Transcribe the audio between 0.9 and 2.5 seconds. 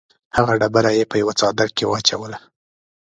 یې په یوه څادر کې واچوله.